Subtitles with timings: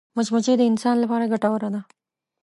[0.15, 1.81] مچمچۍ د انسان لپاره ګټوره ده